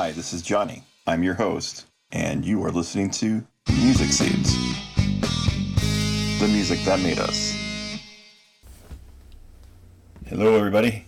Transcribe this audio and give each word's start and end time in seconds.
Hi, 0.00 0.12
this 0.12 0.32
is 0.32 0.42
Johnny. 0.42 0.84
I'm 1.08 1.24
your 1.24 1.34
host, 1.34 1.86
and 2.12 2.46
you 2.46 2.64
are 2.64 2.70
listening 2.70 3.10
to 3.10 3.44
Music 3.68 4.12
Seeds, 4.12 4.54
the 6.38 6.46
music 6.46 6.78
that 6.84 7.00
made 7.00 7.18
us. 7.18 7.52
Hello, 10.24 10.54
everybody. 10.54 11.04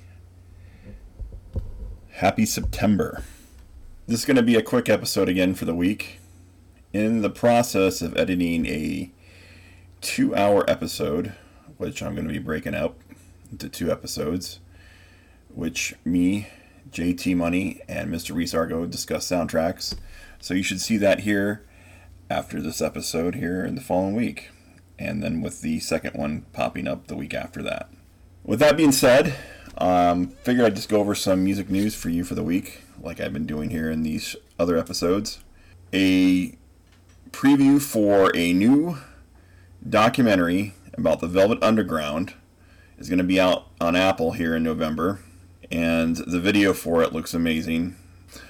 Happy 2.14 2.44
September. 2.44 3.22
This 4.08 4.18
is 4.18 4.24
going 4.24 4.36
to 4.38 4.42
be 4.42 4.56
a 4.56 4.60
quick 4.62 4.88
episode 4.88 5.28
again 5.28 5.54
for 5.54 5.66
the 5.66 5.74
week. 5.76 6.18
In 6.92 7.22
the 7.22 7.30
process 7.30 8.02
of 8.02 8.16
editing 8.16 8.66
a 8.66 9.12
two 10.00 10.34
hour 10.34 10.68
episode, 10.68 11.34
which 11.76 12.02
I'm 12.02 12.16
going 12.16 12.26
to 12.26 12.32
be 12.32 12.40
breaking 12.40 12.74
up 12.74 12.98
into 13.52 13.68
two 13.68 13.92
episodes, 13.92 14.58
which 15.48 15.94
me, 16.04 16.48
JT 16.92 17.36
Money, 17.36 17.80
and 17.88 18.12
Mr. 18.12 18.34
Reese 18.34 18.54
Argo 18.54 18.86
discuss 18.86 19.28
soundtracks. 19.28 19.96
So 20.40 20.54
you 20.54 20.62
should 20.62 20.80
see 20.80 20.96
that 20.98 21.20
here 21.20 21.64
after 22.28 22.60
this 22.60 22.80
episode 22.80 23.34
here 23.34 23.64
in 23.64 23.74
the 23.74 23.80
following 23.80 24.14
week. 24.14 24.50
And 24.98 25.22
then 25.22 25.40
with 25.40 25.60
the 25.60 25.80
second 25.80 26.14
one 26.14 26.46
popping 26.52 26.86
up 26.86 27.06
the 27.06 27.16
week 27.16 27.34
after 27.34 27.62
that. 27.62 27.90
With 28.44 28.60
that 28.60 28.76
being 28.76 28.92
said, 28.92 29.34
um, 29.78 30.28
figured 30.28 30.66
I'd 30.66 30.76
just 30.76 30.88
go 30.88 31.00
over 31.00 31.14
some 31.14 31.44
music 31.44 31.70
news 31.70 31.94
for 31.94 32.08
you 32.08 32.24
for 32.24 32.34
the 32.34 32.42
week, 32.42 32.82
like 33.00 33.20
I've 33.20 33.32
been 33.32 33.46
doing 33.46 33.70
here 33.70 33.90
in 33.90 34.02
these 34.02 34.36
other 34.58 34.76
episodes. 34.76 35.40
A 35.92 36.56
preview 37.30 37.80
for 37.80 38.34
a 38.36 38.52
new 38.52 38.98
documentary 39.88 40.74
about 40.94 41.20
the 41.20 41.26
Velvet 41.26 41.62
Underground 41.62 42.34
is 42.98 43.08
going 43.08 43.18
to 43.18 43.24
be 43.24 43.40
out 43.40 43.68
on 43.80 43.96
Apple 43.96 44.32
here 44.32 44.54
in 44.54 44.62
November, 44.62 45.20
and 45.70 46.16
the 46.16 46.40
video 46.40 46.72
for 46.72 47.02
it 47.02 47.12
looks 47.12 47.34
amazing. 47.34 47.96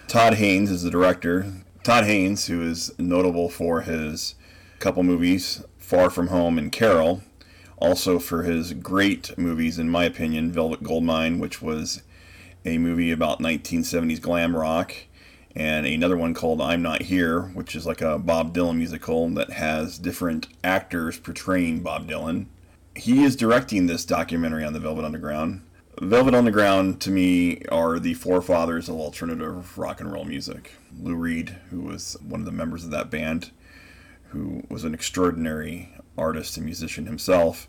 Todd 0.09 0.35
Haynes 0.35 0.71
is 0.71 0.83
the 0.83 0.91
director. 0.91 1.53
Todd 1.83 2.05
Haynes, 2.05 2.47
who 2.47 2.63
is 2.63 2.93
notable 2.99 3.49
for 3.49 3.83
his 3.83 4.35
couple 4.79 5.03
movies, 5.03 5.63
Far 5.79 6.11
From 6.11 6.29
Home 6.29 6.59
and 6.59 6.73
Carol, 6.73 7.23
also 7.77 8.19
for 8.19 8.43
his 8.43 8.73
great 8.75 9.37
movies, 9.39 9.79
in 9.79 9.89
my 9.89 10.05
opinion, 10.05 10.53
Velvet 10.53 10.83
Goldmine, 10.83 11.39
which 11.39 11.63
was 11.63 12.03
a 12.65 12.79
movie 12.79 13.11
about 13.11 13.41
1970s 13.41 14.21
glam 14.21 14.55
rock, 14.55 14.95
and 15.57 15.87
another 15.87 16.17
one 16.17 16.35
called 16.35 16.61
I'm 16.61 16.83
Not 16.83 17.03
Here, 17.03 17.43
which 17.43 17.75
is 17.75 17.87
like 17.87 18.01
a 18.01 18.19
Bob 18.19 18.55
Dylan 18.55 18.77
musical 18.77 19.29
that 19.31 19.51
has 19.51 19.99
different 19.99 20.49
actors 20.63 21.19
portraying 21.19 21.81
Bob 21.81 22.09
Dylan. 22.09 22.47
He 22.95 23.25
is 23.25 23.37
directing 23.37 23.87
this 23.87 24.05
documentary 24.05 24.65
on 24.65 24.73
the 24.73 24.81
Velvet 24.81 25.05
Underground. 25.05 25.63
Velvet 26.01 26.35
Underground, 26.35 26.99
to 27.03 27.11
me, 27.11 27.63
are 27.67 27.99
the 27.99 28.15
forefathers 28.15 28.89
of 28.89 28.95
alternative 28.97 29.77
rock 29.77 30.01
and 30.01 30.11
roll 30.11 30.25
music. 30.25 30.73
Lou 30.99 31.15
Reed, 31.15 31.59
who 31.69 31.83
was 31.83 32.17
one 32.27 32.41
of 32.41 32.47
the 32.47 32.53
members 32.53 32.85
of 32.85 32.91
that 32.91 33.11
band, 33.11 33.51
who 34.29 34.63
was 34.71 34.85
an 34.85 34.95
extraordinary 34.95 35.91
artist 36.17 36.57
and 36.57 36.65
musician 36.65 37.05
himself, 37.05 37.69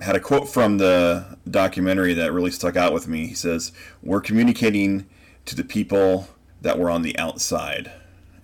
had 0.00 0.14
a 0.14 0.20
quote 0.20 0.48
from 0.48 0.78
the 0.78 1.36
documentary 1.50 2.14
that 2.14 2.32
really 2.32 2.52
stuck 2.52 2.76
out 2.76 2.92
with 2.92 3.08
me. 3.08 3.26
He 3.26 3.34
says, 3.34 3.72
We're 4.00 4.20
communicating 4.20 5.08
to 5.46 5.56
the 5.56 5.64
people 5.64 6.28
that 6.60 6.78
were 6.78 6.88
on 6.88 7.02
the 7.02 7.18
outside. 7.18 7.90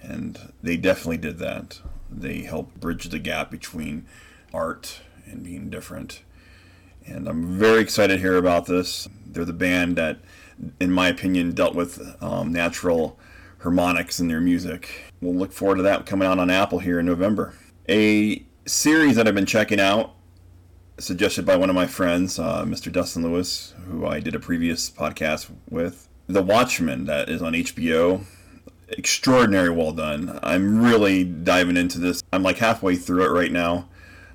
And 0.02 0.52
they 0.64 0.76
definitely 0.76 1.18
did 1.18 1.38
that. 1.38 1.80
They 2.10 2.42
helped 2.42 2.80
bridge 2.80 3.08
the 3.08 3.20
gap 3.20 3.52
between 3.52 4.04
art 4.52 5.00
and 5.26 5.44
being 5.44 5.70
different. 5.70 6.22
And 7.10 7.28
I'm 7.28 7.58
very 7.58 7.80
excited 7.80 8.16
to 8.16 8.20
hear 8.20 8.36
about 8.36 8.66
this. 8.66 9.08
They're 9.26 9.44
the 9.44 9.52
band 9.52 9.96
that, 9.96 10.18
in 10.80 10.92
my 10.92 11.08
opinion, 11.08 11.52
dealt 11.52 11.74
with 11.74 12.16
um, 12.22 12.52
natural 12.52 13.18
harmonics 13.60 14.20
in 14.20 14.28
their 14.28 14.40
music. 14.40 15.12
We'll 15.20 15.34
look 15.34 15.52
forward 15.52 15.76
to 15.76 15.82
that 15.82 16.06
coming 16.06 16.28
out 16.28 16.38
on 16.38 16.50
Apple 16.50 16.78
here 16.78 17.00
in 17.00 17.06
November. 17.06 17.54
A 17.88 18.44
series 18.66 19.16
that 19.16 19.26
I've 19.26 19.34
been 19.34 19.46
checking 19.46 19.80
out, 19.80 20.14
suggested 20.98 21.46
by 21.46 21.56
one 21.56 21.70
of 21.70 21.76
my 21.76 21.86
friends, 21.86 22.38
uh, 22.38 22.64
Mr. 22.64 22.92
Dustin 22.92 23.22
Lewis, 23.22 23.74
who 23.86 24.06
I 24.06 24.20
did 24.20 24.34
a 24.34 24.40
previous 24.40 24.90
podcast 24.90 25.50
with. 25.70 26.08
The 26.26 26.42
Watchmen, 26.42 27.06
that 27.06 27.28
is 27.28 27.40
on 27.40 27.54
HBO. 27.54 28.24
Extraordinary 28.90 29.70
well 29.70 29.92
done. 29.92 30.38
I'm 30.42 30.82
really 30.82 31.24
diving 31.24 31.76
into 31.76 31.98
this. 31.98 32.22
I'm 32.32 32.42
like 32.42 32.58
halfway 32.58 32.96
through 32.96 33.24
it 33.24 33.30
right 33.30 33.52
now. 33.52 33.88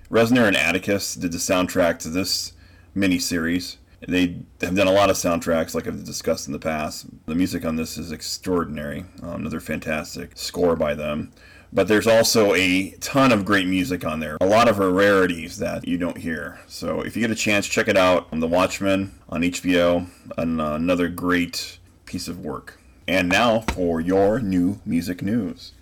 Reznor 0.09 0.47
and 0.47 0.57
Atticus 0.57 1.15
did 1.15 1.31
the 1.31 1.37
soundtrack 1.37 1.99
to 1.99 2.09
this 2.09 2.52
miniseries. 2.95 3.77
They 4.07 4.41
have 4.61 4.75
done 4.75 4.87
a 4.87 4.91
lot 4.91 5.09
of 5.09 5.15
soundtracks, 5.15 5.73
like 5.73 5.87
I've 5.87 6.03
discussed 6.03 6.47
in 6.47 6.53
the 6.53 6.59
past. 6.59 7.05
The 7.25 7.35
music 7.35 7.63
on 7.63 7.77
this 7.77 7.97
is 7.97 8.11
extraordinary. 8.11 9.05
Um, 9.21 9.35
another 9.35 9.61
fantastic 9.61 10.31
score 10.35 10.75
by 10.75 10.93
them. 10.93 11.31
But 11.71 11.87
there's 11.87 12.05
also 12.05 12.53
a 12.53 12.91
ton 12.99 13.31
of 13.31 13.45
great 13.45 13.65
music 13.65 14.05
on 14.05 14.19
there. 14.19 14.37
A 14.41 14.45
lot 14.45 14.67
of 14.67 14.77
rarities 14.77 15.57
that 15.57 15.87
you 15.87 15.97
don't 15.97 16.17
hear. 16.17 16.59
So 16.67 17.01
if 17.01 17.15
you 17.15 17.21
get 17.21 17.31
a 17.31 17.35
chance, 17.35 17.67
check 17.67 17.87
it 17.87 17.97
out. 17.97 18.27
On 18.31 18.39
The 18.39 18.47
Watchmen 18.47 19.15
on 19.29 19.41
HBO. 19.41 20.07
Uh, 20.37 20.43
another 20.75 21.07
great 21.07 21.79
piece 22.05 22.27
of 22.27 22.39
work. 22.39 22.79
And 23.07 23.27
now 23.27 23.61
for 23.61 23.99
your 23.99 24.39
new 24.39 24.81
music 24.85 25.23
news. 25.23 25.73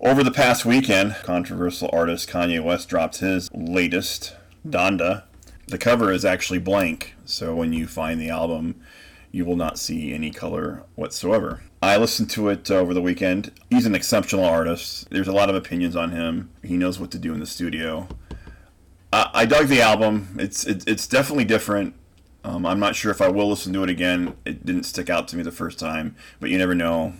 Over 0.00 0.24
the 0.24 0.32
past 0.32 0.64
weekend, 0.64 1.16
controversial 1.22 1.90
artist 1.92 2.28
Kanye 2.28 2.64
West 2.64 2.88
dropped 2.88 3.18
his 3.18 3.50
latest, 3.52 4.34
Donda. 4.66 5.24
The 5.66 5.78
cover 5.78 6.12
is 6.12 6.24
actually 6.24 6.58
blank, 6.58 7.14
so 7.24 7.54
when 7.54 7.72
you 7.72 7.86
find 7.86 8.20
the 8.20 8.28
album, 8.28 8.80
you 9.30 9.44
will 9.44 9.56
not 9.56 9.78
see 9.78 10.12
any 10.12 10.30
color 10.30 10.84
whatsoever. 10.94 11.62
I 11.82 11.96
listened 11.96 12.30
to 12.30 12.48
it 12.48 12.70
over 12.70 12.92
the 12.94 13.02
weekend. 13.02 13.52
He's 13.70 13.86
an 13.86 13.94
exceptional 13.94 14.44
artist. 14.44 15.08
There's 15.10 15.28
a 15.28 15.32
lot 15.32 15.48
of 15.48 15.56
opinions 15.56 15.96
on 15.96 16.10
him. 16.10 16.50
He 16.62 16.76
knows 16.76 17.00
what 17.00 17.10
to 17.12 17.18
do 17.18 17.32
in 17.32 17.40
the 17.40 17.46
studio. 17.46 18.08
I, 19.12 19.30
I 19.34 19.46
dug 19.46 19.68
the 19.68 19.80
album. 19.80 20.36
It's 20.38 20.64
it, 20.64 20.86
it's 20.86 21.06
definitely 21.06 21.44
different. 21.44 21.94
Um, 22.44 22.66
I'm 22.66 22.80
not 22.80 22.96
sure 22.96 23.10
if 23.10 23.20
I 23.20 23.28
will 23.28 23.48
listen 23.48 23.72
to 23.72 23.82
it 23.82 23.90
again. 23.90 24.36
It 24.44 24.66
didn't 24.66 24.84
stick 24.84 25.08
out 25.08 25.28
to 25.28 25.36
me 25.36 25.42
the 25.42 25.52
first 25.52 25.78
time, 25.78 26.16
but 26.40 26.50
you 26.50 26.58
never 26.58 26.74
know. 26.74 27.14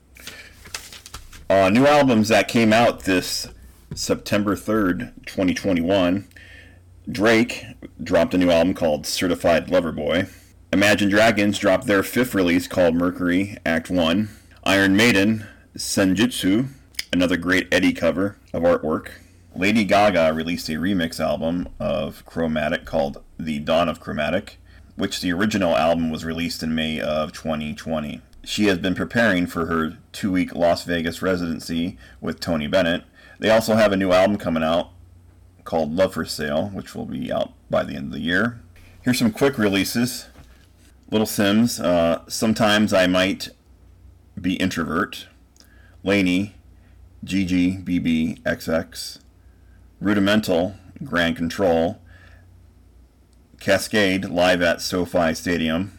Uh, 1.49 1.71
new 1.71 1.87
albums 1.87 2.29
that 2.29 2.49
came 2.49 2.73
out 2.73 3.01
this 3.01 3.49
September 3.95 4.57
3rd, 4.57 5.13
2021. 5.27 6.29
Drake 7.11 7.65
dropped 8.01 8.33
a 8.33 8.39
new 8.39 8.51
album 8.51 8.75
called 8.75 9.07
Certified 9.07 9.69
Lover 9.69 9.91
Boy. 9.91 10.29
Imagine 10.73 11.09
Dragons 11.09 11.59
dropped 11.59 11.87
their 11.87 12.05
fifth 12.05 12.33
release 12.33 12.69
called 12.69 12.95
Mercury 12.95 13.59
Act 13.67 13.91
1. 13.91 14.29
Iron 14.63 14.97
Maiden, 14.97 15.45
Senjutsu, 15.77 16.69
another 17.13 17.37
great 17.37 17.67
Eddie 17.73 17.93
cover 17.93 18.37
of 18.53 18.63
artwork. 18.63 19.09
Lady 19.57 19.83
Gaga 19.83 20.33
released 20.33 20.69
a 20.69 20.75
remix 20.75 21.19
album 21.19 21.69
of 21.81 22.25
Chromatica 22.25 22.85
called 22.85 23.21
The 23.37 23.59
Dawn 23.59 23.89
of 23.89 24.01
Chromatica, 24.01 24.51
which 24.95 25.21
the 25.21 25.33
original 25.33 25.77
album 25.77 26.09
was 26.09 26.25
released 26.25 26.63
in 26.63 26.73
May 26.73 27.01
of 27.01 27.33
2020. 27.33 28.21
She 28.45 28.67
has 28.67 28.79
been 28.79 28.95
preparing 28.95 29.49
for 29.49 29.67
her 29.67 29.99
two 30.13 30.31
week 30.31 30.55
Las 30.55 30.85
Vegas 30.85 31.21
residency 31.21 31.99
with 32.21 32.39
Tony 32.39 32.69
Bennett. 32.69 33.03
They 33.41 33.51
also 33.51 33.75
have 33.75 33.91
a 33.91 33.97
new 33.97 34.13
album 34.13 34.39
coming 34.39 34.63
out 34.63 34.91
called 35.65 35.95
Love 35.95 36.15
for 36.15 36.25
Sale, 36.25 36.71
which 36.73 36.95
will 36.95 37.07
be 37.07 37.33
out 37.33 37.53
by 37.71 37.85
the 37.85 37.95
end 37.95 38.07
of 38.07 38.13
the 38.13 38.21
year. 38.21 38.61
Here's 39.03 39.19
some 39.19 39.33
quick 39.33 39.59
releases. 39.59 40.27
Little 41.11 41.27
Simz, 41.27 41.83
uh, 41.83 42.21
Sometimes 42.29 42.93
I 42.93 43.07
Might 43.07 43.51
Be 44.41 44.55
Introvert. 44.55 45.27
Lany, 46.05 46.53
GG, 47.25 47.85
BB, 47.85 48.43
XX. 48.43 49.19
Rudimental, 50.01 50.77
Grand 51.05 51.37
Control. 51.37 52.01
Cascade, 53.61 54.25
live 54.27 54.63
at 54.63 54.81
SoFi 54.81 55.35
Stadium. 55.35 55.99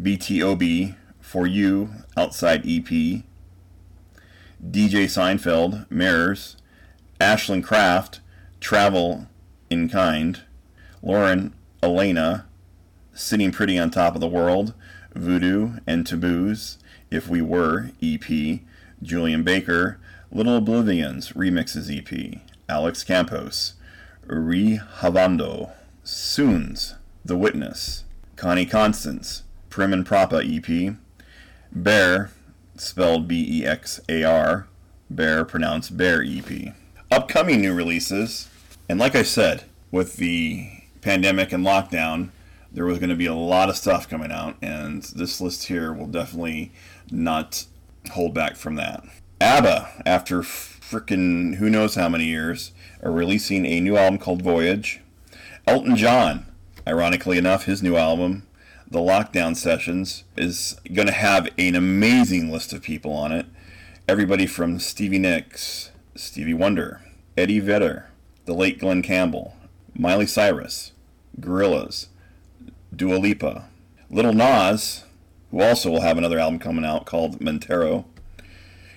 BTOB, 0.00 0.94
For 1.20 1.46
You, 1.46 1.90
Outside 2.16 2.60
EP. 2.60 2.86
DJ 2.86 3.24
Seinfeld, 5.06 5.90
Mirrors. 5.90 6.56
Ashland 7.20 7.64
Craft, 7.64 8.20
Travel 8.60 9.26
in 9.70 9.88
Kind. 9.88 10.42
Lauren 11.02 11.54
Alaina, 11.82 12.46
Sitting 13.14 13.52
Pretty 13.52 13.78
on 13.78 13.90
Top 13.90 14.14
of 14.14 14.20
the 14.20 14.26
World. 14.26 14.74
Voodoo 15.14 15.78
and 15.86 16.06
Taboos, 16.06 16.78
If 17.10 17.28
We 17.28 17.40
Were, 17.42 17.90
EP. 18.02 18.60
Julien 19.02 19.42
Baker, 19.42 19.98
Little 20.30 20.56
Oblivions, 20.56 21.32
Remixes 21.32 21.88
EP. 21.90 22.40
Alex 22.68 23.04
Campos, 23.04 23.74
Rehavando. 24.26 25.72
Soons, 26.04 26.94
The 27.24 27.36
Witness. 27.36 28.04
Connie 28.36 28.66
Constance, 28.66 29.42
Prim 29.68 29.92
and 29.92 30.06
Propa 30.06 30.42
EP. 30.44 30.96
Bear, 31.72 32.30
spelled 32.76 33.28
B 33.28 33.60
E 33.60 33.66
X 33.66 34.00
A 34.08 34.22
R. 34.24 34.66
Bear, 35.10 35.44
pronounced 35.44 35.96
Bear 35.96 36.22
EP. 36.22 36.74
Upcoming 37.10 37.62
new 37.62 37.72
releases, 37.72 38.50
and 38.86 39.00
like 39.00 39.16
I 39.16 39.22
said, 39.22 39.64
with 39.90 40.16
the 40.16 40.70
pandemic 41.00 41.52
and 41.52 41.64
lockdown, 41.64 42.28
there 42.70 42.84
was 42.84 42.98
going 42.98 43.08
to 43.08 43.16
be 43.16 43.24
a 43.24 43.34
lot 43.34 43.70
of 43.70 43.78
stuff 43.78 44.06
coming 44.06 44.30
out, 44.30 44.56
and 44.60 45.02
this 45.02 45.40
list 45.40 45.64
here 45.68 45.90
will 45.90 46.06
definitely 46.06 46.70
not 47.10 47.64
hold 48.12 48.34
back 48.34 48.56
from 48.56 48.74
that. 48.74 49.04
ABBA, 49.40 50.02
after 50.04 50.42
freaking 50.42 51.54
who 51.54 51.70
knows 51.70 51.94
how 51.94 52.10
many 52.10 52.26
years, 52.26 52.72
are 53.02 53.10
releasing 53.10 53.64
a 53.64 53.80
new 53.80 53.96
album 53.96 54.18
called 54.18 54.42
Voyage. 54.42 55.00
Elton 55.66 55.96
John, 55.96 56.44
ironically 56.86 57.38
enough, 57.38 57.64
his 57.64 57.82
new 57.82 57.96
album, 57.96 58.46
The 58.90 59.00
Lockdown 59.00 59.56
Sessions, 59.56 60.24
is 60.36 60.78
going 60.92 61.06
to 61.08 61.14
have 61.14 61.48
an 61.56 61.74
amazing 61.74 62.52
list 62.52 62.74
of 62.74 62.82
people 62.82 63.12
on 63.12 63.32
it. 63.32 63.46
Everybody 64.06 64.46
from 64.46 64.78
Stevie 64.78 65.18
Nicks, 65.18 65.90
Stevie 66.18 66.52
Wonder, 66.52 67.00
Eddie 67.36 67.60
Vedder, 67.60 68.10
the 68.44 68.52
late 68.52 68.80
Glen 68.80 69.02
Campbell, 69.02 69.54
Miley 69.94 70.26
Cyrus, 70.26 70.90
Gorillaz, 71.40 72.08
Dua 72.94 73.18
Lipa, 73.18 73.68
Little 74.10 74.32
Nas, 74.32 75.04
who 75.52 75.62
also 75.62 75.90
will 75.90 76.00
have 76.00 76.18
another 76.18 76.40
album 76.40 76.58
coming 76.58 76.84
out 76.84 77.06
called 77.06 77.40
Montero, 77.40 78.04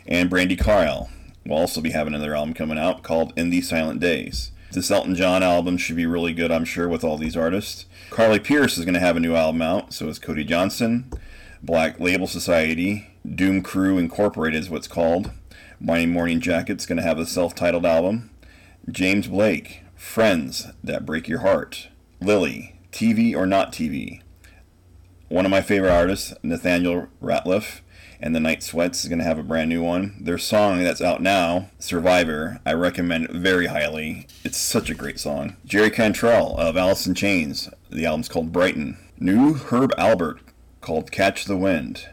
and 0.07 0.31
Brandi 0.31 0.57
Carlile 0.57 1.11
will 1.45 1.57
also 1.57 1.79
be 1.79 1.91
having 1.91 2.15
another 2.15 2.35
album 2.35 2.55
coming 2.55 2.79
out 2.79 3.03
called 3.03 3.33
In 3.35 3.51
These 3.51 3.69
Silent 3.69 3.99
Days. 3.99 4.51
This 4.71 4.89
Elton 4.89 5.13
John 5.13 5.43
album 5.43 5.77
should 5.77 5.97
be 5.97 6.07
really 6.07 6.33
good, 6.33 6.51
I'm 6.51 6.65
sure, 6.65 6.89
with 6.89 7.03
all 7.03 7.19
these 7.19 7.37
artists. 7.37 7.85
Carly 8.09 8.39
Pearce 8.39 8.79
is 8.79 8.85
going 8.85 8.95
to 8.95 8.99
have 8.99 9.15
a 9.15 9.19
new 9.19 9.35
album 9.35 9.61
out, 9.61 9.93
so 9.93 10.07
is 10.07 10.17
Cody 10.17 10.43
Johnson. 10.43 11.11
Black 11.61 11.99
Label 11.99 12.25
Society, 12.25 13.11
Doom 13.29 13.61
Crew 13.61 13.99
Incorporated 13.99 14.59
is 14.59 14.71
what's 14.71 14.87
called. 14.87 15.29
Mighty 15.83 16.05
Morning 16.05 16.39
Jacket's 16.39 16.85
going 16.85 16.97
to 16.97 17.03
have 17.03 17.17
a 17.17 17.25
self 17.25 17.55
titled 17.55 17.87
album. 17.87 18.29
James 18.87 19.27
Blake, 19.27 19.81
Friends 19.95 20.67
That 20.83 21.07
Break 21.07 21.27
Your 21.27 21.39
Heart. 21.39 21.87
Lily, 22.21 22.75
TV 22.91 23.35
or 23.35 23.47
Not 23.47 23.73
TV. 23.73 24.21
One 25.27 25.43
of 25.43 25.49
my 25.49 25.61
favorite 25.61 25.89
artists, 25.89 26.35
Nathaniel 26.43 27.07
Rateliff, 27.19 27.81
and 28.19 28.35
the 28.35 28.39
Night 28.39 28.61
Sweats 28.61 29.01
is 29.01 29.09
going 29.09 29.17
to 29.17 29.25
have 29.25 29.39
a 29.39 29.43
brand 29.43 29.69
new 29.69 29.81
one. 29.81 30.17
Their 30.21 30.37
song 30.37 30.83
that's 30.83 31.01
out 31.01 31.19
now, 31.19 31.71
Survivor, 31.79 32.59
I 32.63 32.73
recommend 32.73 33.31
very 33.31 33.65
highly. 33.65 34.27
It's 34.43 34.59
such 34.59 34.91
a 34.91 34.95
great 34.95 35.19
song. 35.19 35.55
Jerry 35.65 35.89
Cantrell 35.89 36.57
of 36.57 36.77
Alice 36.77 37.07
in 37.07 37.15
Chains, 37.15 37.71
the 37.89 38.05
album's 38.05 38.29
called 38.29 38.51
Brighten. 38.51 38.99
New 39.19 39.55
Herb 39.55 39.95
Alpert 39.97 40.41
called 40.79 41.11
Catch 41.11 41.45
the 41.45 41.57
Wind. 41.57 42.07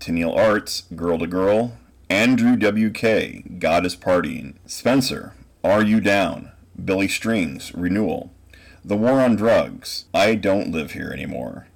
Tenille 0.00 0.36
Arts, 0.36 0.82
Girl 0.96 1.18
to 1.18 1.28
Girl. 1.28 1.78
Andrew 2.12 2.56
W.K., 2.56 3.42
God 3.58 3.86
is 3.86 3.96
Partying. 3.96 4.56
Spencer, 4.66 5.32
Are 5.64 5.82
You 5.82 5.98
Down? 5.98 6.52
Billy 6.84 7.08
Strings, 7.08 7.74
Renewal. 7.74 8.30
The 8.84 8.98
War 8.98 9.22
on 9.22 9.34
Drugs, 9.34 10.04
I 10.12 10.34
Don't 10.34 10.70
Live 10.70 10.92
Here 10.92 11.10
Anymore. 11.10 11.68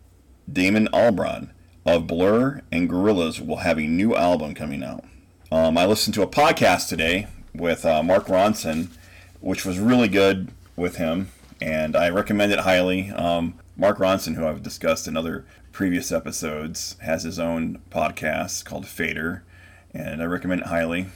Damon 0.52 0.88
Albarn, 0.92 1.52
of 1.86 2.06
Blur 2.06 2.60
and 2.70 2.86
Gorillaz 2.86 3.40
will 3.40 3.56
have 3.56 3.78
a 3.78 3.86
new 3.86 4.14
album 4.14 4.52
coming 4.52 4.84
out. 4.84 5.04
Um, 5.50 5.78
I 5.78 5.86
listened 5.86 6.12
to 6.16 6.22
a 6.22 6.26
podcast 6.26 6.90
today 6.90 7.28
with 7.54 7.86
uh, 7.86 8.02
Mark 8.02 8.26
Ronson, 8.26 8.88
which 9.40 9.64
was 9.64 9.78
really 9.78 10.08
good 10.08 10.52
with 10.76 10.96
him, 10.96 11.30
and 11.62 11.96
I 11.96 12.10
recommend 12.10 12.52
it 12.52 12.60
highly. 12.60 13.10
Um, 13.10 13.54
Mark 13.74 13.96
Ronson, 13.96 14.34
who 14.34 14.46
I've 14.46 14.62
discussed 14.62 15.08
in 15.08 15.16
other 15.16 15.46
previous 15.72 16.12
episodes, 16.12 16.96
has 17.00 17.22
his 17.22 17.38
own 17.38 17.80
podcast 17.90 18.66
called 18.66 18.86
Fader, 18.86 19.42
and 19.96 20.22
I 20.22 20.26
recommend 20.26 20.62
it 20.62 20.66
highly. 20.66 21.06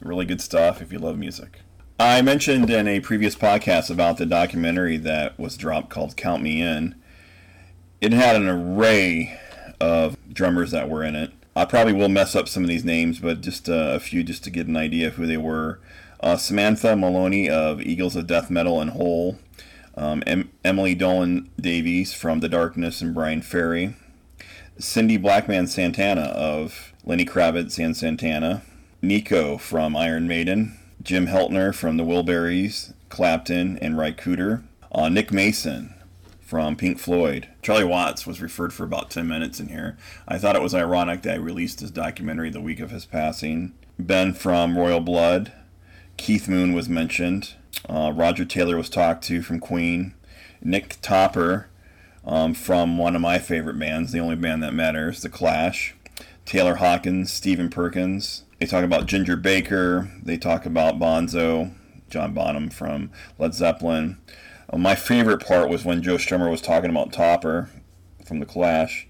Really 0.00 0.26
good 0.26 0.40
stuff 0.40 0.82
if 0.82 0.92
you 0.92 0.98
love 0.98 1.16
music. 1.16 1.60
I 1.98 2.20
mentioned 2.20 2.68
in 2.68 2.86
a 2.88 3.00
previous 3.00 3.34
podcast 3.34 3.90
about 3.90 4.18
the 4.18 4.26
documentary 4.26 4.98
that 4.98 5.38
was 5.38 5.56
dropped 5.56 5.88
called 5.88 6.16
Count 6.16 6.42
Me 6.42 6.60
In. 6.60 6.94
It 8.00 8.12
had 8.12 8.36
an 8.36 8.48
array 8.48 9.40
of 9.80 10.16
drummers 10.30 10.72
that 10.72 10.90
were 10.90 11.02
in 11.02 11.14
it. 11.14 11.32
I 11.54 11.64
probably 11.64 11.94
will 11.94 12.10
mess 12.10 12.36
up 12.36 12.48
some 12.48 12.62
of 12.62 12.68
these 12.68 12.84
names, 12.84 13.18
but 13.18 13.40
just 13.40 13.68
uh, 13.68 13.92
a 13.94 14.00
few 14.00 14.22
just 14.22 14.44
to 14.44 14.50
get 14.50 14.66
an 14.66 14.76
idea 14.76 15.08
of 15.08 15.14
who 15.14 15.26
they 15.26 15.38
were. 15.38 15.80
Uh, 16.20 16.36
Samantha 16.36 16.94
Maloney 16.96 17.48
of 17.48 17.80
Eagles 17.80 18.16
of 18.16 18.26
Death 18.26 18.50
Metal 18.50 18.80
and 18.80 18.90
Hole. 18.90 19.38
Um, 19.96 20.22
em- 20.26 20.50
Emily 20.62 20.94
Dolan 20.94 21.50
Davies 21.58 22.12
from 22.12 22.40
The 22.40 22.50
Darkness 22.50 23.00
and 23.00 23.14
Bryan 23.14 23.40
Ferry. 23.40 23.94
Cindy 24.78 25.16
Blackman 25.16 25.66
Santana 25.66 26.22
of 26.22 26.92
Lenny 27.04 27.24
Kravitz 27.24 27.82
and 27.82 27.96
Santana. 27.96 28.62
Nicko 29.02 29.56
from 29.58 29.96
Iron 29.96 30.26
Maiden. 30.28 30.76
Jim 31.02 31.26
Keltner 31.28 31.74
from 31.74 31.96
The 31.96 32.04
Wilburys, 32.04 32.92
Clapton, 33.08 33.78
and 33.78 33.96
Ry 33.96 34.10
Cooder, 34.12 34.64
Uh, 34.90 35.08
Nick 35.08 35.30
Mason 35.32 35.94
from 36.40 36.74
Pink 36.76 36.98
Floyd. 36.98 37.48
Charlie 37.62 37.84
Watts 37.84 38.26
was 38.26 38.40
referred 38.40 38.72
for 38.72 38.84
about 38.84 39.10
10 39.10 39.26
minutes 39.28 39.60
in 39.60 39.68
here. 39.68 39.96
I 40.26 40.38
thought 40.38 40.56
it 40.56 40.62
was 40.62 40.74
ironic 40.74 41.22
that 41.22 41.34
I 41.34 41.38
released 41.38 41.80
his 41.80 41.90
documentary 41.90 42.50
the 42.50 42.60
week 42.60 42.80
of 42.80 42.90
his 42.90 43.04
passing. 43.04 43.72
Ben 43.98 44.32
from 44.32 44.78
Royal 44.78 45.00
Blood. 45.00 45.52
Keith 46.16 46.48
Moon 46.48 46.72
was 46.72 46.88
mentioned. 46.88 47.54
Uh, 47.88 48.12
Roger 48.14 48.44
Taylor 48.44 48.76
was 48.76 48.88
talked 48.90 49.24
to 49.24 49.42
from 49.42 49.60
Queen. 49.60 50.14
Nick 50.62 50.96
Topper 51.02 51.68
um, 52.26 52.54
from 52.54 52.98
one 52.98 53.14
of 53.14 53.22
my 53.22 53.38
favorite 53.38 53.78
bands, 53.78 54.12
the 54.12 54.20
only 54.20 54.36
band 54.36 54.62
that 54.62 54.74
matters, 54.74 55.22
The 55.22 55.28
Clash. 55.28 55.94
Taylor 56.46 56.76
Hawkins, 56.76 57.32
Stephen 57.32 57.68
Perkins. 57.68 58.44
They 58.60 58.66
talk 58.66 58.84
about 58.84 59.06
Ginger 59.06 59.34
Baker. 59.36 60.12
They 60.22 60.38
talk 60.38 60.64
about 60.64 60.98
Bonzo, 60.98 61.74
John 62.08 62.32
Bonham 62.34 62.70
from 62.70 63.10
Led 63.36 63.52
Zeppelin. 63.52 64.18
Uh, 64.72 64.78
my 64.78 64.94
favorite 64.94 65.44
part 65.44 65.68
was 65.68 65.84
when 65.84 66.02
Joe 66.02 66.14
Strummer 66.14 66.48
was 66.48 66.60
talking 66.60 66.88
about 66.88 67.12
Topper 67.12 67.68
from 68.24 68.38
the 68.38 68.46
Clash. 68.46 69.08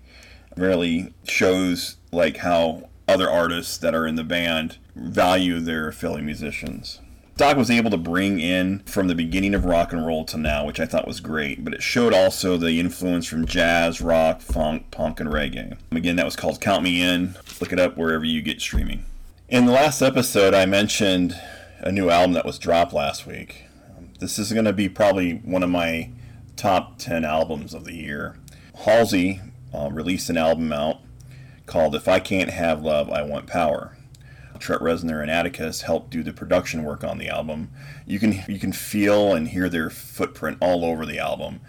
It 0.50 0.58
really 0.60 1.12
shows 1.24 1.96
like 2.10 2.38
how 2.38 2.88
other 3.06 3.30
artists 3.30 3.76
that 3.78 3.94
are 3.94 4.06
in 4.06 4.14
the 4.14 4.24
band 4.24 4.78
value 4.94 5.60
their 5.60 5.92
fellow 5.92 6.22
musicians. 6.22 7.00
Doc 7.36 7.58
was 7.58 7.70
able 7.70 7.90
to 7.90 7.98
bring 7.98 8.40
in 8.40 8.78
from 8.86 9.08
the 9.08 9.14
beginning 9.14 9.54
of 9.54 9.66
rock 9.66 9.92
and 9.92 10.06
roll 10.06 10.24
to 10.24 10.38
now, 10.38 10.64
which 10.64 10.80
I 10.80 10.86
thought 10.86 11.06
was 11.06 11.20
great, 11.20 11.62
but 11.62 11.74
it 11.74 11.82
showed 11.82 12.14
also 12.14 12.56
the 12.56 12.80
influence 12.80 13.26
from 13.26 13.44
jazz, 13.44 14.00
rock, 14.00 14.40
funk, 14.40 14.90
punk, 14.90 15.20
and 15.20 15.28
reggae. 15.28 15.76
Again, 15.92 16.16
that 16.16 16.24
was 16.24 16.34
called 16.34 16.62
Count 16.62 16.82
Me 16.82 17.02
In. 17.02 17.34
Look 17.60 17.74
it 17.74 17.78
up 17.78 17.98
wherever 17.98 18.24
you 18.24 18.40
get 18.40 18.62
streaming. 18.62 19.04
In 19.50 19.66
the 19.66 19.72
last 19.72 20.00
episode, 20.00 20.54
I 20.54 20.64
mentioned 20.64 21.38
a 21.80 21.92
new 21.92 22.08
album 22.08 22.32
that 22.32 22.46
was 22.46 22.58
dropped 22.58 22.94
last 22.94 23.26
week. 23.26 23.66
This 24.18 24.38
is 24.38 24.54
going 24.54 24.64
to 24.64 24.72
be 24.72 24.88
probably 24.88 25.34
one 25.34 25.62
of 25.62 25.68
my 25.68 26.10
top 26.56 26.96
10 26.96 27.22
albums 27.22 27.74
of 27.74 27.84
the 27.84 27.94
year. 27.94 28.38
Halsey 28.86 29.42
uh, 29.74 29.90
released 29.92 30.30
an 30.30 30.38
album 30.38 30.72
out 30.72 31.00
called 31.66 31.94
If 31.94 32.08
I 32.08 32.18
Can't 32.18 32.48
Have 32.48 32.82
Love, 32.82 33.10
I 33.10 33.22
Want 33.22 33.46
Power. 33.46 33.94
Trent 34.60 34.82
Reznor 34.82 35.22
and 35.22 35.30
Atticus 35.30 35.82
helped 35.82 36.10
do 36.10 36.22
the 36.22 36.32
production 36.32 36.84
work 36.84 37.04
on 37.04 37.18
the 37.18 37.28
album. 37.28 37.70
You 38.06 38.18
can 38.18 38.44
you 38.48 38.58
can 38.58 38.72
feel 38.72 39.34
and 39.34 39.48
hear 39.48 39.68
their 39.68 39.90
footprint 39.90 40.58
all 40.60 40.84
over 40.84 41.06
the 41.06 41.18
album. 41.18 41.60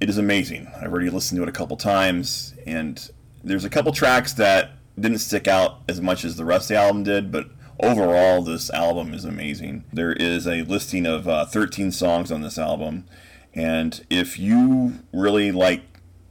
It 0.00 0.10
is 0.10 0.18
amazing. 0.18 0.68
I've 0.76 0.92
already 0.92 1.10
listened 1.10 1.38
to 1.38 1.42
it 1.42 1.48
a 1.48 1.52
couple 1.52 1.76
times, 1.76 2.54
and 2.66 3.10
there's 3.42 3.64
a 3.64 3.70
couple 3.70 3.92
tracks 3.92 4.34
that 4.34 4.72
didn't 4.98 5.18
stick 5.18 5.48
out 5.48 5.80
as 5.88 6.00
much 6.00 6.24
as 6.24 6.36
the 6.36 6.44
rest 6.44 6.70
of 6.70 6.76
the 6.76 6.82
album 6.82 7.02
did, 7.02 7.30
but 7.32 7.48
overall, 7.80 8.42
this 8.42 8.70
album 8.70 9.14
is 9.14 9.24
amazing. 9.24 9.84
There 9.92 10.12
is 10.12 10.46
a 10.46 10.62
listing 10.62 11.06
of 11.06 11.28
uh, 11.28 11.46
13 11.46 11.92
songs 11.92 12.32
on 12.32 12.42
this 12.42 12.58
album, 12.58 13.06
and 13.54 14.04
if 14.10 14.38
you 14.38 15.00
really 15.12 15.52
like 15.52 15.82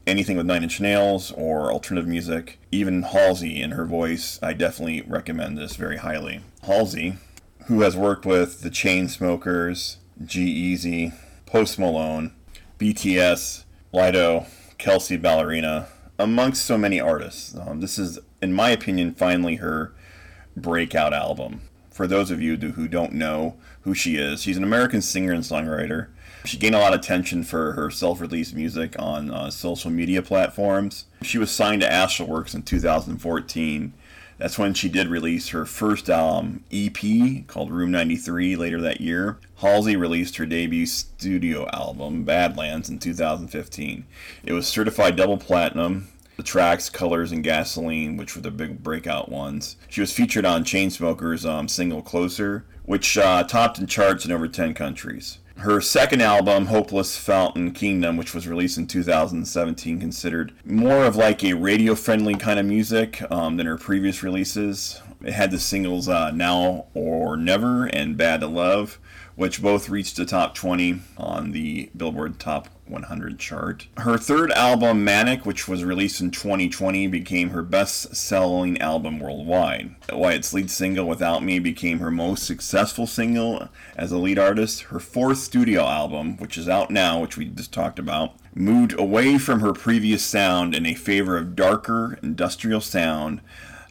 anything 0.07 0.37
with 0.37 0.45
Nine 0.45 0.63
Inch 0.63 0.79
Nails 0.79 1.31
or 1.31 1.71
alternative 1.71 2.07
music, 2.07 2.59
even 2.71 3.03
Halsey 3.03 3.61
in 3.61 3.71
her 3.71 3.85
voice, 3.85 4.39
I 4.41 4.53
definitely 4.53 5.01
recommend 5.01 5.57
this 5.57 5.75
very 5.75 5.97
highly. 5.97 6.41
Halsey, 6.63 7.17
who 7.67 7.81
has 7.81 7.95
worked 7.95 8.25
with 8.25 8.61
the 8.61 8.69
Chainsmokers, 8.69 9.97
G-Eazy, 10.23 11.13
Post 11.45 11.79
Malone, 11.79 12.31
BTS, 12.79 13.63
Lido, 13.91 14.45
Kelsea 14.77 15.17
Ballerini, 15.17 15.87
amongst 16.19 16.65
so 16.65 16.77
many 16.77 16.99
artists. 16.99 17.55
Um, 17.55 17.81
this 17.81 17.97
is, 17.97 18.19
in 18.41 18.53
my 18.53 18.69
opinion, 18.69 19.13
finally 19.13 19.55
her 19.55 19.93
breakout 20.55 21.13
album. 21.13 21.61
For 21.89 22.07
those 22.07 22.29
of 22.29 22.41
you 22.41 22.57
who 22.57 22.87
don't 22.87 23.13
know 23.13 23.55
who 23.81 23.93
she 23.93 24.17
is, 24.17 24.41
she's 24.41 24.57
an 24.57 24.63
American 24.63 25.01
singer 25.01 25.31
and 25.31 25.43
songwriter. 25.43 26.07
She 26.45 26.57
gained 26.57 26.75
a 26.75 26.79
lot 26.79 26.93
of 26.93 26.99
attention 26.99 27.43
for 27.43 27.73
her 27.73 27.89
self 27.89 28.21
released 28.21 28.55
music 28.55 28.95
on 28.99 29.31
uh, 29.31 29.49
social 29.49 29.91
media 29.91 30.21
platforms. 30.21 31.05
She 31.21 31.37
was 31.37 31.51
signed 31.51 31.81
to 31.81 31.89
Astralwerks 31.89 32.53
in 32.53 32.63
2014. 32.63 33.93
That's 34.37 34.59
when 34.59 34.73
she 34.73 34.89
did 34.89 35.07
release 35.07 35.49
her 35.49 35.65
first 35.65 36.09
album, 36.09 36.65
EP, 36.71 37.47
called 37.47 37.71
Room 37.71 37.89
93, 37.91 38.57
later 38.57 38.81
that 38.81 38.99
year. 38.99 39.37
Halsey 39.57 39.95
released 39.95 40.35
her 40.35 40.45
debut 40.45 40.85
studio 40.85 41.69
album, 41.71 42.25
Badlands, 42.25 42.89
in 42.89 42.99
2015. 42.99 44.05
It 44.43 44.53
was 44.53 44.67
certified 44.67 45.15
double 45.15 45.37
platinum 45.37 46.09
the 46.37 46.43
tracks, 46.43 46.89
Colors, 46.89 47.31
and 47.31 47.43
Gasoline, 47.43 48.17
which 48.17 48.35
were 48.35 48.41
the 48.41 48.51
big 48.51 48.83
breakout 48.83 49.29
ones. 49.29 49.77
She 49.87 50.01
was 50.01 50.11
featured 50.11 50.45
on 50.45 50.65
Chainsmokers' 50.65 51.49
um, 51.49 51.67
single 51.67 52.01
Closer, 52.01 52.65
which 52.83 53.17
uh, 53.17 53.43
topped 53.43 53.79
in 53.79 53.87
charts 53.87 54.25
in 54.25 54.31
over 54.31 54.47
10 54.47 54.73
countries. 54.73 55.39
Her 55.57 55.79
second 55.79 56.21
album, 56.21 56.65
Hopeless 56.65 57.17
Fountain 57.17 57.71
Kingdom, 57.71 58.17
which 58.17 58.33
was 58.33 58.47
released 58.47 58.77
in 58.77 58.87
2017, 58.87 59.99
considered 59.99 60.53
more 60.65 61.05
of 61.05 61.15
like 61.15 61.43
a 61.43 61.53
radio 61.53 61.95
friendly 61.95 62.35
kind 62.35 62.59
of 62.59 62.65
music 62.65 63.23
um, 63.31 63.55
than 63.57 63.65
her 63.65 63.77
previous 63.77 64.21
releases. 64.21 65.01
It 65.23 65.33
had 65.33 65.51
the 65.51 65.59
singles 65.59 66.09
uh, 66.09 66.31
Now 66.31 66.87
or 66.93 67.37
Never 67.37 67.85
and 67.85 68.17
Bad 68.17 68.41
to 68.41 68.47
Love, 68.47 68.99
which 69.35 69.61
both 69.61 69.89
reached 69.89 70.15
the 70.15 70.25
top 70.25 70.55
20 70.55 71.01
on 71.17 71.51
the 71.51 71.89
Billboard 71.95 72.39
Top 72.39 72.69
100 72.87 73.39
chart. 73.39 73.87
Her 73.97 74.17
third 74.17 74.51
album, 74.51 75.03
Manic, 75.03 75.45
which 75.45 75.67
was 75.67 75.83
released 75.83 76.21
in 76.21 76.31
2020, 76.31 77.07
became 77.07 77.49
her 77.49 77.63
best 77.63 78.15
selling 78.15 78.79
album 78.79 79.19
worldwide. 79.19 79.95
Wyatt's 80.11 80.53
lead 80.53 80.69
single, 80.69 81.07
Without 81.07 81.43
Me, 81.43 81.59
became 81.59 81.99
her 81.99 82.11
most 82.11 82.45
successful 82.45 83.07
single 83.07 83.69
as 83.95 84.11
a 84.11 84.17
lead 84.17 84.39
artist. 84.39 84.83
Her 84.83 84.99
fourth 84.99 85.39
studio 85.39 85.83
album, 85.83 86.37
which 86.37 86.57
is 86.57 86.69
out 86.69 86.91
now, 86.91 87.19
which 87.19 87.37
we 87.37 87.45
just 87.45 87.73
talked 87.73 87.99
about, 87.99 88.33
moved 88.53 88.97
away 88.97 89.37
from 89.37 89.59
her 89.59 89.73
previous 89.73 90.23
sound 90.23 90.75
in 90.75 90.85
a 90.85 90.93
favor 90.93 91.37
of 91.37 91.55
darker 91.55 92.17
industrial 92.21 92.81
sound, 92.81 93.41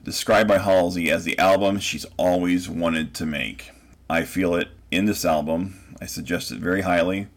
described 0.04 0.48
by 0.48 0.58
Halsey 0.58 1.10
as 1.10 1.24
the 1.24 1.38
album 1.38 1.78
she's 1.78 2.06
always 2.16 2.68
wanted 2.68 3.14
to 3.14 3.26
make. 3.26 3.70
I 4.08 4.22
feel 4.22 4.54
it 4.54 4.68
in 4.94 5.06
this 5.06 5.24
album. 5.24 5.80
I 6.00 6.06
suggest 6.06 6.52
it 6.52 6.58
very 6.58 6.82
highly. 6.82 7.28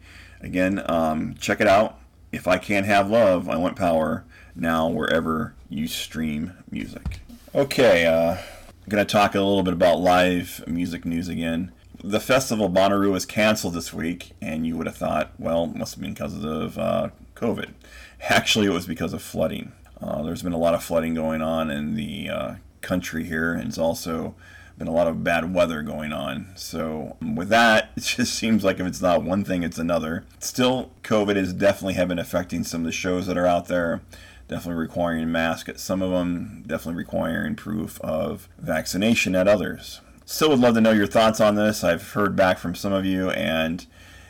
Again, 0.41 0.83
um, 0.85 1.35
check 1.39 1.59
it 1.61 1.67
out. 1.67 1.99
If 2.31 2.47
I 2.47 2.57
Can't 2.57 2.85
Have 2.85 3.09
Love, 3.09 3.49
I 3.49 3.57
Want 3.57 3.75
Power, 3.75 4.25
now 4.55 4.87
wherever 4.87 5.55
you 5.69 5.87
stream 5.87 6.53
music. 6.69 7.19
Okay, 7.55 8.05
uh, 8.05 8.33
I'm 8.33 8.89
going 8.89 9.05
to 9.05 9.11
talk 9.11 9.33
a 9.33 9.41
little 9.41 9.63
bit 9.63 9.73
about 9.73 9.99
live 9.99 10.63
music 10.67 11.05
news 11.05 11.27
again. 11.27 11.71
The 12.03 12.19
festival 12.19 12.69
Bonnaroo 12.69 13.11
was 13.11 13.25
canceled 13.25 13.73
this 13.73 13.91
week, 13.91 14.33
and 14.41 14.67
you 14.67 14.77
would 14.77 14.85
have 14.85 14.97
thought, 14.97 15.31
well, 15.39 15.65
must 15.65 15.95
have 15.95 16.01
been 16.01 16.13
because 16.13 16.43
of 16.43 16.77
uh, 16.77 17.09
COVID. 17.35 17.73
Actually, 18.29 18.67
it 18.67 18.73
was 18.73 18.85
because 18.85 19.13
of 19.13 19.21
flooding. 19.21 19.71
Uh, 19.99 20.21
there's 20.21 20.43
been 20.43 20.53
a 20.53 20.57
lot 20.57 20.75
of 20.75 20.83
flooding 20.83 21.15
going 21.15 21.41
on 21.41 21.71
in 21.71 21.95
the 21.95 22.29
uh, 22.29 22.55
country 22.81 23.23
here, 23.23 23.53
and 23.53 23.67
it's 23.67 23.77
also 23.77 24.35
been 24.77 24.87
a 24.87 24.93
lot 24.93 25.07
of 25.07 25.23
bad 25.23 25.53
weather 25.53 25.81
going 25.81 26.13
on. 26.13 26.47
So 26.55 27.17
um, 27.21 27.35
with 27.35 27.49
that, 27.49 27.91
it 27.97 28.03
just 28.03 28.35
seems 28.35 28.63
like 28.63 28.79
if 28.79 28.87
it's 28.87 29.01
not 29.01 29.23
one 29.23 29.43
thing, 29.43 29.63
it's 29.63 29.79
another. 29.79 30.25
Still, 30.39 30.91
COVID 31.03 31.35
is 31.35 31.53
definitely 31.53 31.95
have 31.95 32.07
been 32.07 32.19
affecting 32.19 32.63
some 32.63 32.81
of 32.81 32.85
the 32.85 32.91
shows 32.91 33.27
that 33.27 33.37
are 33.37 33.47
out 33.47 33.67
there. 33.67 34.01
Definitely 34.47 34.79
requiring 34.79 35.31
masks 35.31 35.67
at 35.67 35.79
some 35.79 36.01
of 36.01 36.11
them. 36.11 36.63
Definitely 36.65 36.99
requiring 36.99 37.55
proof 37.55 37.99
of 38.01 38.47
vaccination 38.57 39.35
at 39.35 39.47
others. 39.47 40.01
Still 40.25 40.49
would 40.49 40.59
love 40.59 40.75
to 40.75 40.81
know 40.81 40.91
your 40.91 41.07
thoughts 41.07 41.41
on 41.41 41.55
this. 41.55 41.83
I've 41.83 42.11
heard 42.11 42.35
back 42.35 42.57
from 42.57 42.75
some 42.75 42.93
of 42.93 43.05
you, 43.05 43.29
and 43.31 43.85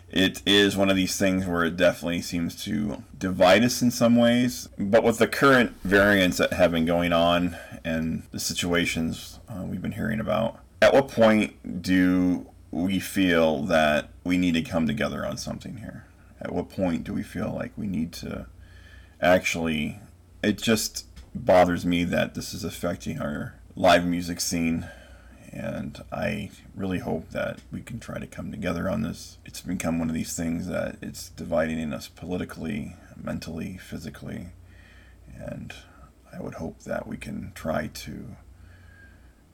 it 0.09 0.41
is 0.45 0.77
one 0.77 0.89
of 0.89 0.95
these 0.95 1.17
things 1.17 1.45
where 1.45 1.65
it 1.65 1.75
definitely 1.75 2.21
seems 2.21 2.63
to 2.63 3.03
divide 3.17 3.63
us 3.63 3.81
in 3.81 3.91
some 3.91 4.15
ways. 4.15 4.69
But 4.77 5.03
with 5.03 5.17
the 5.17 5.27
current 5.27 5.75
variants 5.83 6.37
that 6.37 6.53
have 6.53 6.71
been 6.71 6.85
going 6.85 7.11
on 7.11 7.57
and 7.83 8.23
the 8.31 8.39
situations 8.39 9.39
uh, 9.49 9.63
we've 9.63 9.81
been 9.81 9.91
hearing 9.93 10.19
about, 10.19 10.59
at 10.81 10.93
what 10.93 11.09
point 11.09 11.81
do 11.81 12.47
we 12.71 12.99
feel 12.99 13.63
that 13.63 14.09
we 14.23 14.37
need 14.37 14.53
to 14.53 14.61
come 14.61 14.87
together 14.87 15.25
on 15.25 15.37
something 15.37 15.77
here? 15.77 16.05
At 16.39 16.53
what 16.53 16.69
point 16.69 17.03
do 17.03 17.13
we 17.13 17.23
feel 17.23 17.53
like 17.53 17.71
we 17.75 17.87
need 17.87 18.13
to 18.13 18.47
actually? 19.21 19.99
It 20.43 20.57
just 20.57 21.05
bothers 21.35 21.85
me 21.85 22.03
that 22.05 22.33
this 22.33 22.53
is 22.53 22.63
affecting 22.63 23.19
our 23.19 23.55
live 23.75 24.05
music 24.05 24.39
scene 24.39 24.87
and 25.51 26.03
I 26.11 26.51
really 26.75 26.99
hope 26.99 27.29
that 27.29 27.59
we 27.71 27.81
can 27.81 27.99
try 27.99 28.19
to 28.19 28.27
come 28.27 28.51
together 28.51 28.89
on 28.89 29.01
this. 29.01 29.37
It's 29.45 29.61
become 29.61 29.99
one 29.99 30.09
of 30.09 30.15
these 30.15 30.35
things 30.35 30.67
that 30.67 30.97
it's 31.01 31.29
dividing 31.29 31.93
us 31.93 32.07
politically, 32.07 32.95
mentally, 33.15 33.77
physically, 33.77 34.47
and 35.35 35.73
I 36.33 36.41
would 36.41 36.55
hope 36.55 36.79
that 36.83 37.07
we 37.07 37.17
can 37.17 37.51
try 37.55 37.87
to 37.87 38.35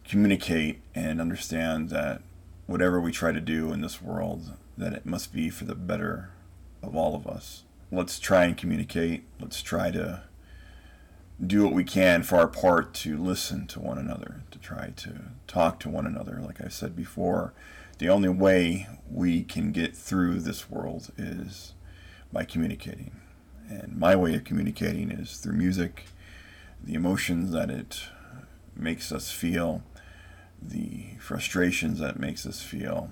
communicate 0.04 0.82
and 0.94 1.22
understand 1.22 1.90
that 1.90 2.22
whatever 2.66 3.00
we 3.00 3.12
try 3.12 3.32
to 3.32 3.42
do 3.42 3.72
in 3.72 3.82
this 3.82 4.02
world, 4.02 4.54
that 4.78 4.94
it 4.94 5.06
must 5.06 5.34
be 5.34 5.50
for 5.50 5.66
the 5.66 5.76
better 5.76 6.30
of 6.82 6.96
all 6.96 7.16
of 7.16 7.28
us. 7.28 7.64
Let's 7.92 8.20
try 8.20 8.46
and 8.46 8.58
communicate. 8.58 9.24
Let's 9.40 9.62
try 9.62 9.92
to 9.92 10.24
do 11.48 11.64
what 11.64 11.74
we 11.74 11.84
can 11.84 12.24
for 12.24 12.38
our 12.38 12.48
part 12.48 12.94
to 12.94 13.18
listen 13.18 13.68
to 13.68 13.80
one 13.80 13.98
another, 13.98 14.42
to 14.52 14.60
try 14.60 14.92
to 14.96 15.14
talk 15.48 15.80
to 15.80 15.90
one 15.90 16.06
another. 16.06 16.42
Like 16.46 16.62
I 16.62 16.68
said 16.68 16.96
before, 16.96 17.54
the 17.98 18.10
only 18.10 18.30
way 18.30 18.88
we 19.10 19.44
can 19.44 19.72
get 19.72 19.96
through 19.96 20.40
this 20.40 20.70
world 20.70 21.12
is 21.18 21.74
by 22.32 22.46
communicating. 22.46 23.12
And 23.70 23.98
my 23.98 24.16
way 24.16 24.36
of 24.36 24.44
communicating 24.44 25.12
is 25.12 25.38
through 25.38 25.54
music, 25.54 26.06
the 26.84 26.96
emotions 26.96 27.52
that 27.52 27.70
it 27.70 28.08
makes 28.76 29.12
us 29.12 29.32
feel, 29.32 29.84
the 30.62 31.06
frustrations 31.20 32.00
that 32.00 32.16
it 32.16 32.20
makes 32.20 32.46
us 32.46 32.62
feel, 32.62 33.10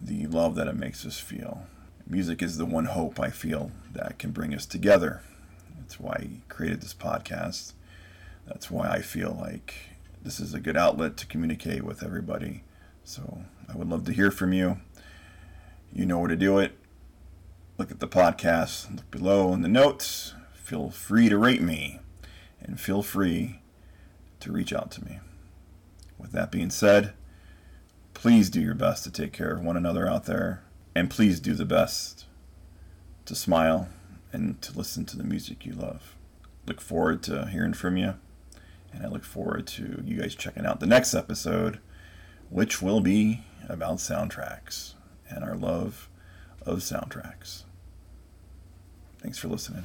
the 0.00 0.26
love 0.26 0.54
that 0.56 0.68
it 0.68 0.76
makes 0.76 1.06
us 1.06 1.18
feel. 1.18 1.66
Music 2.06 2.42
is 2.42 2.56
the 2.56 2.66
one 2.66 2.86
hope 2.86 3.20
I 3.20 3.30
feel 3.30 3.70
that 3.92 4.18
can 4.18 4.32
bring 4.32 4.54
us 4.54 4.66
together 4.66 5.22
that's 5.80 5.98
why 5.98 6.12
I 6.12 6.28
created 6.48 6.82
this 6.82 6.94
podcast. 6.94 7.72
That's 8.46 8.70
why 8.70 8.88
I 8.88 9.00
feel 9.00 9.36
like 9.40 9.74
this 10.22 10.38
is 10.38 10.54
a 10.54 10.60
good 10.60 10.76
outlet 10.76 11.16
to 11.16 11.26
communicate 11.26 11.82
with 11.82 12.02
everybody. 12.02 12.62
So 13.04 13.40
I 13.68 13.76
would 13.76 13.88
love 13.88 14.04
to 14.04 14.12
hear 14.12 14.30
from 14.30 14.52
you. 14.52 14.78
You 15.92 16.06
know 16.06 16.18
where 16.18 16.28
to 16.28 16.36
do 16.36 16.58
it. 16.58 16.76
Look 17.78 17.90
at 17.90 18.00
the 18.00 18.08
podcast, 18.08 18.94
look 18.94 19.10
below 19.10 19.52
in 19.54 19.62
the 19.62 19.68
notes. 19.68 20.34
Feel 20.54 20.90
free 20.90 21.28
to 21.28 21.38
rate 21.38 21.62
me 21.62 21.98
and 22.60 22.78
feel 22.78 23.02
free 23.02 23.60
to 24.40 24.52
reach 24.52 24.72
out 24.72 24.90
to 24.92 25.04
me. 25.04 25.18
With 26.18 26.32
that 26.32 26.52
being 26.52 26.70
said, 26.70 27.14
please 28.12 28.50
do 28.50 28.60
your 28.60 28.74
best 28.74 29.02
to 29.04 29.10
take 29.10 29.32
care 29.32 29.52
of 29.52 29.64
one 29.64 29.76
another 29.76 30.06
out 30.06 30.26
there, 30.26 30.62
and 30.94 31.08
please 31.08 31.40
do 31.40 31.54
the 31.54 31.64
best 31.64 32.26
to 33.24 33.34
smile 33.34 33.88
and 34.32 34.60
to 34.62 34.76
listen 34.76 35.04
to 35.06 35.16
the 35.16 35.24
music 35.24 35.64
you 35.64 35.72
love. 35.72 36.16
Look 36.66 36.80
forward 36.80 37.22
to 37.24 37.46
hearing 37.46 37.74
from 37.74 37.96
you, 37.96 38.14
and 38.92 39.04
I 39.04 39.08
look 39.08 39.24
forward 39.24 39.66
to 39.68 40.02
you 40.04 40.20
guys 40.20 40.34
checking 40.34 40.66
out 40.66 40.80
the 40.80 40.86
next 40.86 41.14
episode, 41.14 41.80
which 42.48 42.80
will 42.80 43.00
be 43.00 43.44
about 43.68 43.98
soundtracks 43.98 44.94
and 45.28 45.44
our 45.44 45.56
love 45.56 46.08
of 46.66 46.78
soundtracks. 46.78 47.62
Thanks 49.18 49.38
for 49.38 49.48
listening. 49.48 49.84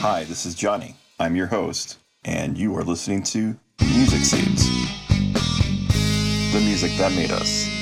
Hi, 0.00 0.24
this 0.24 0.46
is 0.46 0.54
Johnny. 0.54 0.96
I'm 1.20 1.36
your 1.36 1.46
host, 1.46 1.98
and 2.24 2.58
you 2.58 2.76
are 2.76 2.82
listening 2.82 3.22
to 3.24 3.58
Music 3.80 4.22
Seeds 4.24 4.82
the 6.52 6.60
music 6.60 6.92
that 6.98 7.10
made 7.12 7.30
us. 7.30 7.81